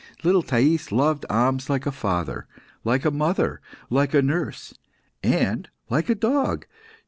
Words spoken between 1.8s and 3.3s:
a father, like a